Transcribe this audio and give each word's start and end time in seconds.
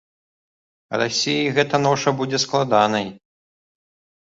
Расіі 1.01 1.51
гэта 1.59 1.75
ноша 1.85 2.15
будзе 2.23 2.37
складанай. 2.47 3.07